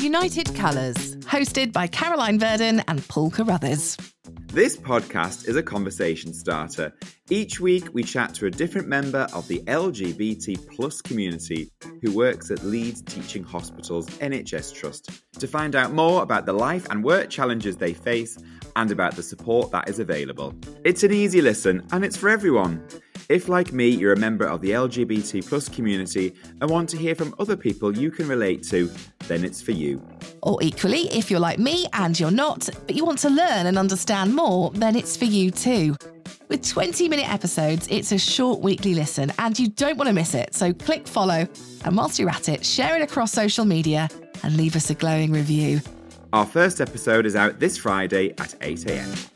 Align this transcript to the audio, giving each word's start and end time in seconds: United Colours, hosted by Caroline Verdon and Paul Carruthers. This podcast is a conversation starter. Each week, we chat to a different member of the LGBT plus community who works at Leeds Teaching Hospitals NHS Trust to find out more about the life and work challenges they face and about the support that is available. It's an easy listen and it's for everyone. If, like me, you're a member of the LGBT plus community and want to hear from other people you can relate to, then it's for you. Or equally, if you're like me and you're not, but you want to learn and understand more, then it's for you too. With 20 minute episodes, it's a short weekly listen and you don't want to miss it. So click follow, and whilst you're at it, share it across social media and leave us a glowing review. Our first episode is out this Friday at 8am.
United 0.00 0.54
Colours, 0.54 1.16
hosted 1.16 1.72
by 1.72 1.86
Caroline 1.86 2.38
Verdon 2.38 2.82
and 2.88 3.06
Paul 3.08 3.30
Carruthers. 3.30 3.96
This 4.46 4.76
podcast 4.76 5.48
is 5.48 5.56
a 5.56 5.62
conversation 5.62 6.34
starter. 6.34 6.92
Each 7.30 7.58
week, 7.58 7.94
we 7.94 8.02
chat 8.02 8.34
to 8.34 8.46
a 8.46 8.50
different 8.50 8.86
member 8.86 9.26
of 9.32 9.48
the 9.48 9.60
LGBT 9.60 10.68
plus 10.76 11.00
community 11.00 11.70
who 12.02 12.12
works 12.12 12.50
at 12.50 12.62
Leeds 12.62 13.00
Teaching 13.02 13.42
Hospitals 13.42 14.08
NHS 14.18 14.74
Trust 14.74 15.10
to 15.38 15.46
find 15.46 15.74
out 15.74 15.92
more 15.92 16.22
about 16.22 16.44
the 16.44 16.52
life 16.52 16.86
and 16.90 17.02
work 17.02 17.30
challenges 17.30 17.78
they 17.78 17.94
face 17.94 18.36
and 18.76 18.90
about 18.90 19.16
the 19.16 19.22
support 19.22 19.70
that 19.70 19.88
is 19.88 19.98
available. 19.98 20.54
It's 20.84 21.02
an 21.02 21.12
easy 21.12 21.40
listen 21.40 21.86
and 21.90 22.04
it's 22.04 22.16
for 22.16 22.28
everyone. 22.28 22.86
If, 23.32 23.48
like 23.48 23.72
me, 23.72 23.88
you're 23.88 24.12
a 24.12 24.18
member 24.18 24.44
of 24.44 24.60
the 24.60 24.72
LGBT 24.72 25.48
plus 25.48 25.66
community 25.66 26.34
and 26.60 26.68
want 26.68 26.90
to 26.90 26.98
hear 26.98 27.14
from 27.14 27.34
other 27.38 27.56
people 27.56 27.96
you 27.96 28.10
can 28.10 28.28
relate 28.28 28.62
to, 28.64 28.90
then 29.26 29.42
it's 29.42 29.62
for 29.62 29.70
you. 29.70 30.06
Or 30.42 30.62
equally, 30.62 31.08
if 31.10 31.30
you're 31.30 31.40
like 31.40 31.58
me 31.58 31.86
and 31.94 32.20
you're 32.20 32.30
not, 32.30 32.68
but 32.86 32.94
you 32.94 33.06
want 33.06 33.20
to 33.20 33.30
learn 33.30 33.64
and 33.64 33.78
understand 33.78 34.34
more, 34.34 34.70
then 34.72 34.96
it's 34.96 35.16
for 35.16 35.24
you 35.24 35.50
too. 35.50 35.96
With 36.48 36.62
20 36.68 37.08
minute 37.08 37.26
episodes, 37.26 37.88
it's 37.90 38.12
a 38.12 38.18
short 38.18 38.60
weekly 38.60 38.92
listen 38.92 39.32
and 39.38 39.58
you 39.58 39.68
don't 39.68 39.96
want 39.96 40.08
to 40.08 40.14
miss 40.14 40.34
it. 40.34 40.52
So 40.52 40.74
click 40.74 41.08
follow, 41.08 41.48
and 41.86 41.96
whilst 41.96 42.18
you're 42.18 42.28
at 42.28 42.50
it, 42.50 42.66
share 42.66 42.96
it 42.96 43.02
across 43.02 43.32
social 43.32 43.64
media 43.64 44.10
and 44.42 44.58
leave 44.58 44.76
us 44.76 44.90
a 44.90 44.94
glowing 44.94 45.32
review. 45.32 45.80
Our 46.34 46.44
first 46.44 46.82
episode 46.82 47.24
is 47.24 47.34
out 47.34 47.60
this 47.60 47.78
Friday 47.78 48.32
at 48.32 48.50
8am. 48.60 49.31